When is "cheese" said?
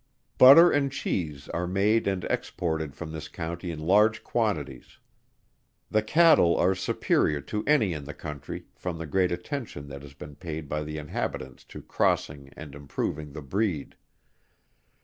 0.91-1.47